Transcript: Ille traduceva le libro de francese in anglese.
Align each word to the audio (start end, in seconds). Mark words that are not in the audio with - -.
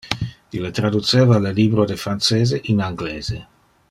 Ille 0.59 0.71
traduceva 0.79 1.37
le 1.43 1.51
libro 1.61 1.85
de 1.93 1.99
francese 2.05 2.61
in 2.75 2.81
anglese. 2.89 3.43